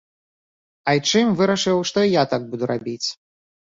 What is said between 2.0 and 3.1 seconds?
і я так буду рабіць.